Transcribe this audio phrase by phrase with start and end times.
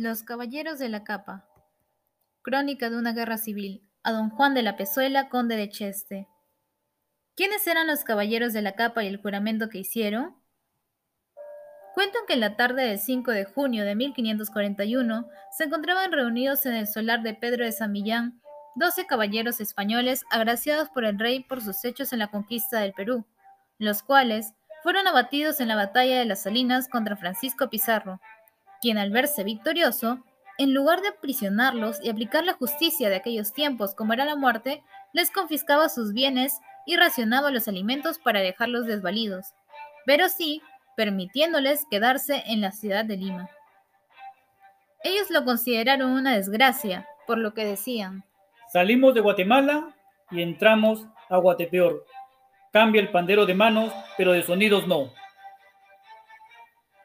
[0.00, 1.48] Los Caballeros de la Capa.
[2.42, 3.82] Crónica de una guerra civil.
[4.04, 6.28] A don Juan de la Pezuela, conde de Cheste.
[7.34, 10.36] ¿Quiénes eran los Caballeros de la Capa y el juramento que hicieron?
[11.94, 16.74] Cuentan que en la tarde del 5 de junio de 1541 se encontraban reunidos en
[16.74, 18.40] el solar de Pedro de San Millán
[18.76, 23.26] doce caballeros españoles agraciados por el rey por sus hechos en la conquista del Perú,
[23.78, 24.54] los cuales
[24.84, 28.20] fueron abatidos en la batalla de las Salinas contra Francisco Pizarro,
[28.80, 30.24] quien al verse victorioso,
[30.58, 34.82] en lugar de aprisionarlos y aplicar la justicia de aquellos tiempos como era la muerte,
[35.12, 39.46] les confiscaba sus bienes y racionaba los alimentos para dejarlos desvalidos,
[40.04, 40.62] pero sí
[40.96, 43.48] permitiéndoles quedarse en la ciudad de Lima.
[45.04, 48.24] Ellos lo consideraron una desgracia, por lo que decían,
[48.72, 49.94] Salimos de Guatemala
[50.30, 52.04] y entramos a Guatepeor.
[52.72, 55.10] Cambia el pandero de manos, pero de sonidos no.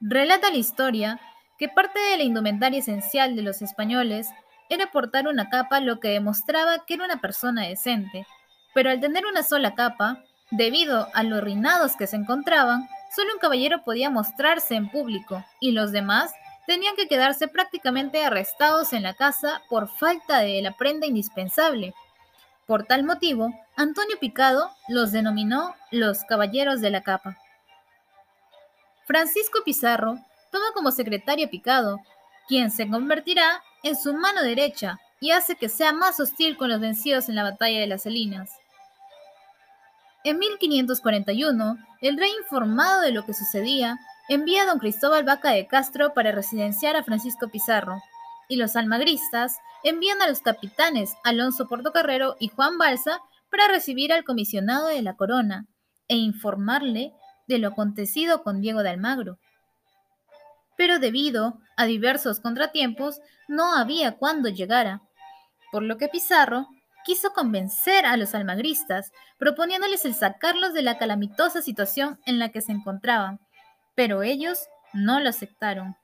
[0.00, 1.20] Relata la historia
[1.62, 4.26] que parte de la indumentaria esencial de los españoles
[4.68, 8.26] era portar una capa, lo que demostraba que era una persona decente.
[8.74, 13.38] Pero al tener una sola capa, debido a los reinados que se encontraban, solo un
[13.38, 16.32] caballero podía mostrarse en público y los demás
[16.66, 21.94] tenían que quedarse prácticamente arrestados en la casa por falta de la prenda indispensable.
[22.66, 27.38] Por tal motivo, Antonio Picado los denominó los Caballeros de la Capa.
[29.06, 30.18] Francisco Pizarro
[30.52, 31.98] toma como secretario a Picado,
[32.46, 36.80] quien se convertirá en su mano derecha y hace que sea más hostil con los
[36.80, 38.50] vencidos en la batalla de las Salinas.
[40.24, 45.66] En 1541, el rey informado de lo que sucedía, envía a don Cristóbal Vaca de
[45.66, 48.00] Castro para residenciar a Francisco Pizarro,
[48.48, 54.24] y los almagristas envían a los capitanes Alonso Portocarrero y Juan Balsa para recibir al
[54.24, 55.66] comisionado de la corona
[56.08, 57.12] e informarle
[57.48, 59.38] de lo acontecido con Diego de Almagro.
[60.82, 65.00] Pero debido a diversos contratiempos, no había cuándo llegara,
[65.70, 66.66] por lo que Pizarro
[67.04, 72.62] quiso convencer a los almagristas, proponiéndoles el sacarlos de la calamitosa situación en la que
[72.62, 73.38] se encontraban,
[73.94, 74.58] pero ellos
[74.92, 75.94] no lo aceptaron.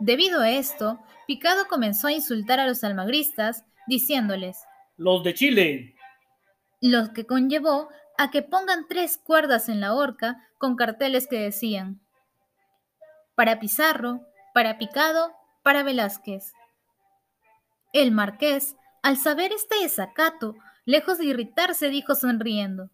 [0.00, 0.98] Debido a esto,
[1.28, 4.58] Picado comenzó a insultar a los almagristas, diciéndoles,
[4.96, 5.94] Los de Chile.
[6.80, 12.00] Lo que conllevó a que pongan tres cuerdas en la horca con carteles que decían,
[13.34, 14.20] para Pizarro,
[14.52, 16.52] para Picado, para Velázquez.
[17.92, 22.90] El marqués, al saber este desacato, lejos de irritarse, dijo sonriendo,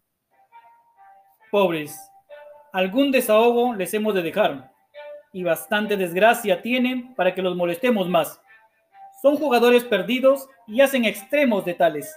[1.51, 1.99] Pobres,
[2.71, 4.71] algún desahogo les hemos de dejar,
[5.33, 8.39] y bastante desgracia tienen para que los molestemos más.
[9.21, 12.15] Son jugadores perdidos y hacen extremos de tales.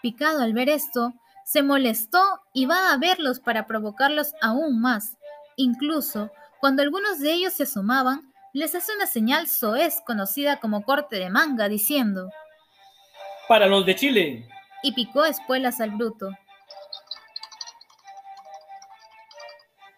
[0.00, 1.12] Picado al ver esto,
[1.44, 2.20] se molestó
[2.52, 5.16] y va a verlos para provocarlos aún más.
[5.56, 6.30] Incluso,
[6.60, 11.30] cuando algunos de ellos se asomaban, les hace una señal soez conocida como corte de
[11.30, 12.30] manga, diciendo,
[13.48, 14.48] Para los de Chile.
[14.82, 16.30] Y picó espuelas al bruto.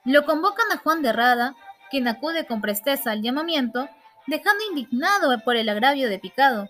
[0.04, 1.54] Lo convocan a Juan de Rada,
[1.90, 3.88] quien acude con presteza al llamamiento,
[4.26, 6.68] dejando indignado por el agravio de Picado,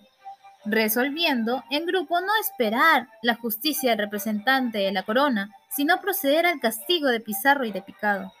[0.65, 6.59] resolviendo en grupo no esperar la justicia del representante de la corona, sino proceder al
[6.59, 8.33] castigo de Pizarro y de Picado.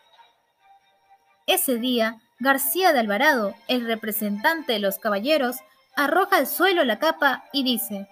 [1.49, 5.55] Ese día, García de Alvarado, el representante de los caballeros,
[5.95, 8.07] arroja al suelo la capa y dice,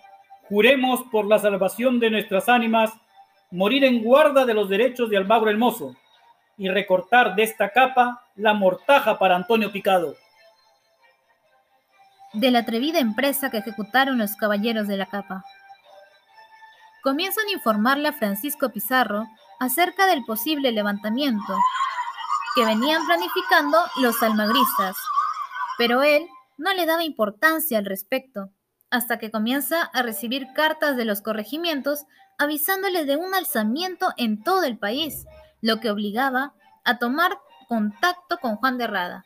[0.49, 2.91] Juremos por la salvación de nuestras ánimas,
[3.51, 5.95] morir en guarda de los derechos de Almagro el Mozo,
[6.57, 10.15] y recortar de esta capa la mortaja para Antonio Picado.
[12.33, 15.45] De la atrevida empresa que ejecutaron los caballeros de la capa.
[17.03, 19.27] Comienzan a informarle a Francisco Pizarro
[19.59, 21.53] acerca del posible levantamiento
[22.57, 24.97] que venían planificando los almagristas,
[25.77, 26.25] pero él
[26.57, 28.49] no le daba importancia al respecto,
[28.89, 32.05] hasta que comienza a recibir cartas de los corregimientos
[32.39, 35.27] avisándole de un alzamiento en todo el país
[35.61, 37.37] lo que obligaba a tomar
[37.67, 39.23] contacto con Juan de Rada.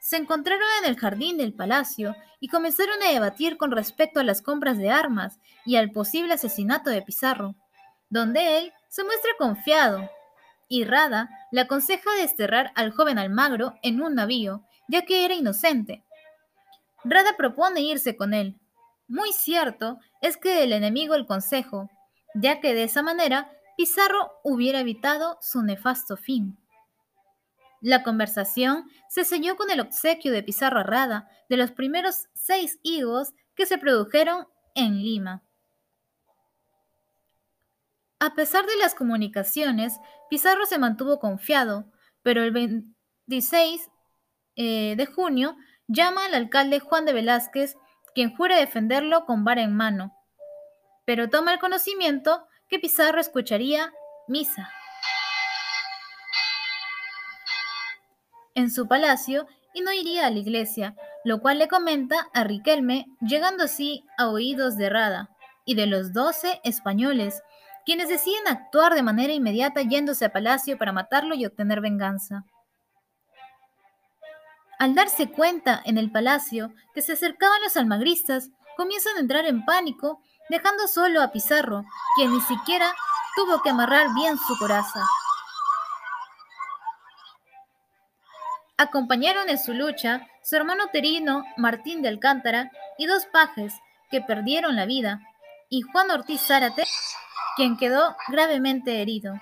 [0.00, 4.40] Se encontraron en el jardín del palacio y comenzaron a debatir con respecto a las
[4.40, 7.56] compras de armas y al posible asesinato de Pizarro,
[8.08, 10.08] donde él se muestra confiado,
[10.68, 16.04] y Rada le aconseja desterrar al joven Almagro en un navío, ya que era inocente.
[17.04, 18.58] Rada propone irse con él.
[19.08, 21.88] Muy cierto es que el enemigo el consejo,
[22.34, 26.58] ya que de esa manera Pizarro hubiera evitado su nefasto fin.
[27.80, 32.78] La conversación se selló con el obsequio de Pizarro a Rada de los primeros seis
[32.82, 35.42] higos que se produjeron en Lima.
[38.18, 39.98] A pesar de las comunicaciones,
[40.30, 41.92] Pizarro se mantuvo confiado,
[42.22, 43.90] pero el 26
[44.56, 47.76] eh, de junio, llama al alcalde Juan de Velázquez,
[48.14, 50.16] quien jura defenderlo con vara en mano,
[51.04, 53.92] pero toma el conocimiento que Pizarro escucharía
[54.28, 54.70] misa.
[58.54, 63.04] En su palacio y no iría a la iglesia, lo cual le comenta a Riquelme,
[63.20, 65.36] llegando así a oídos de Rada
[65.66, 67.42] y de los doce españoles,
[67.86, 72.44] quienes deciden actuar de manera inmediata yéndose a palacio para matarlo y obtener venganza.
[74.80, 79.64] Al darse cuenta en el palacio que se acercaban los almagristas, comienzan a entrar en
[79.64, 81.84] pánico, dejando solo a Pizarro,
[82.16, 82.92] quien ni siquiera
[83.36, 85.04] tuvo que amarrar bien su coraza.
[88.76, 93.72] Acompañaron en su lucha su hermano Terino, Martín de Alcántara, y dos pajes
[94.10, 95.20] que perdieron la vida,
[95.70, 96.84] y Juan Ortiz Zárate,
[97.56, 99.34] quien quedó gravemente herido.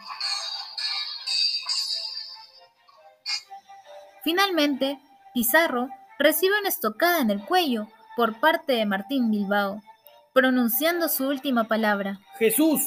[4.23, 4.99] Finalmente,
[5.35, 5.89] Pizarro
[6.19, 9.83] recibe una estocada en el cuello por parte de Martín Bilbao,
[10.33, 12.83] pronunciando su última palabra, Jesús,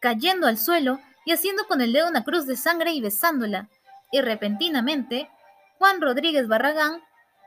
[0.00, 3.68] cayendo al suelo y haciendo con el dedo una cruz de sangre y besándola,
[4.10, 5.30] y repentinamente,
[5.78, 7.02] Juan Rodríguez Barragán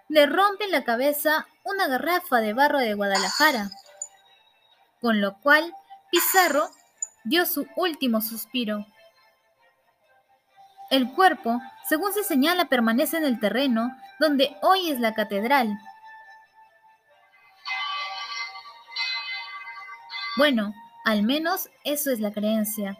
[0.07, 3.69] le rompe en la cabeza una garrafa de barro de Guadalajara,
[5.01, 5.71] con lo cual
[6.11, 6.69] Pizarro
[7.25, 8.85] dio su último suspiro.
[10.89, 15.77] El cuerpo, según se señala, permanece en el terreno donde hoy es la catedral.
[20.37, 20.73] Bueno,
[21.05, 22.97] al menos eso es la creencia.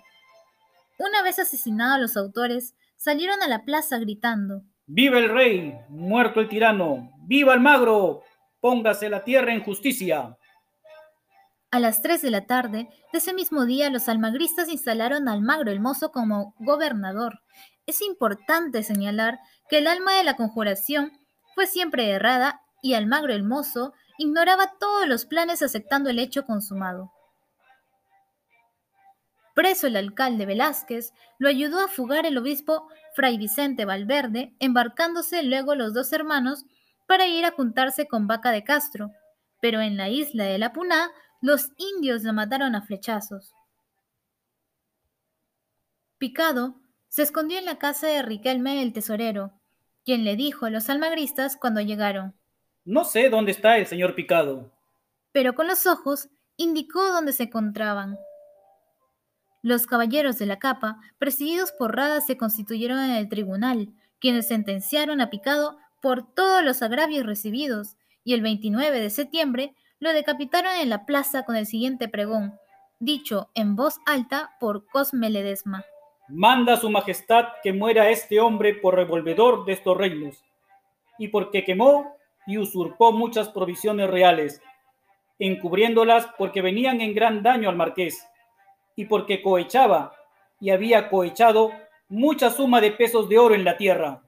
[0.98, 4.64] Una vez asesinados los autores, salieron a la plaza gritando.
[4.88, 5.78] ¡Viva el rey!
[5.90, 7.12] ¡Muerto el tirano!
[7.24, 8.24] ¡Viva el magro!
[8.62, 10.38] ¡Póngase la tierra en justicia!
[11.76, 15.72] A las 3 de la tarde de ese mismo día, los almagristas instalaron a Almagro
[15.72, 17.42] el Mozo como gobernador.
[17.86, 21.12] Es importante señalar que el alma de la conjuración
[21.54, 27.12] fue siempre errada y Almagro el Mozo ignoraba todos los planes aceptando el hecho consumado.
[29.54, 35.76] Preso el alcalde Velázquez, lo ayudó a fugar el obispo Fray Vicente Valverde, embarcándose luego
[35.76, 36.64] los dos hermanos
[37.06, 39.12] para ir a juntarse con Vaca de Castro,
[39.60, 43.54] pero en la isla de la Puná los indios lo mataron a flechazos.
[46.18, 46.76] Picado
[47.10, 49.54] se escondió en la casa de Riquelme el tesorero,
[50.04, 52.36] quien le dijo a los almagristas cuando llegaron.
[52.84, 54.72] No sé dónde está el señor Picado.
[55.32, 58.18] Pero con los ojos indicó dónde se encontraban.
[59.62, 63.90] Los caballeros de la capa, presididos por Rada, se constituyeron en el tribunal,
[64.20, 69.76] quienes sentenciaron a Picado por todos los agravios recibidos, y el 29 de septiembre
[70.06, 72.60] lo decapitaron en la plaza con el siguiente pregón,
[73.00, 75.84] dicho en voz alta por Cosme Ledesma.
[76.28, 80.44] Manda su majestad que muera este hombre por revolvedor de estos reinos,
[81.18, 82.16] y porque quemó
[82.46, 84.62] y usurpó muchas provisiones reales,
[85.40, 88.28] encubriéndolas porque venían en gran daño al marqués
[88.96, 90.14] y porque cohechaba
[90.60, 91.72] y había cohechado
[92.10, 94.22] mucha suma de pesos de oro en la tierra.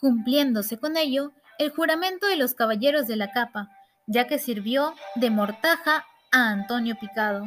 [0.00, 3.75] Cumpliéndose con ello el juramento de los caballeros de la capa,
[4.06, 7.44] ya que sirvió de mortaja a Antonio Picado.